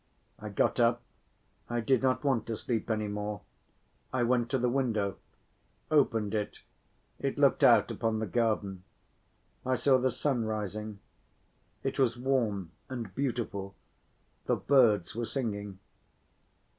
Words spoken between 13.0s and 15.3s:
beautiful, the birds were